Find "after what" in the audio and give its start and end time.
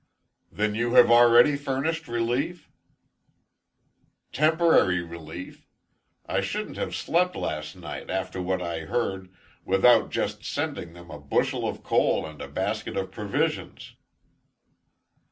8.09-8.63